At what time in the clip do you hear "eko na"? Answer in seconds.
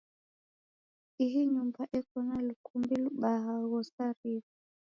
1.99-2.37